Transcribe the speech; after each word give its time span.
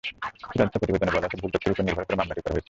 চূড়ান্ত 0.51 0.75
প্রতিবেদনে 0.81 1.13
বলা 1.15 1.23
হয়েছে, 1.25 1.37
ভুল 1.41 1.49
তথ্যের 1.53 1.71
ওপর 1.73 1.83
নির্ভর 1.87 2.05
করে 2.07 2.19
মামলাটি 2.19 2.41
করা 2.41 2.51
হয়েছিল। 2.53 2.59